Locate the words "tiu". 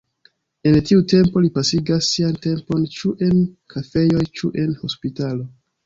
0.89-1.03